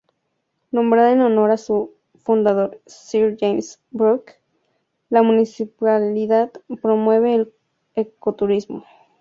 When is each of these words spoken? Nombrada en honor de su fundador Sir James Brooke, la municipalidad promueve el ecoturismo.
Nombrada 0.71 1.11
en 1.11 1.21
honor 1.21 1.51
de 1.51 1.59
su 1.59 1.91
fundador 2.23 2.81
Sir 2.87 3.37
James 3.39 3.79
Brooke, 3.91 4.33
la 5.11 5.21
municipalidad 5.21 6.51
promueve 6.81 7.35
el 7.35 7.53
ecoturismo. 7.93 8.83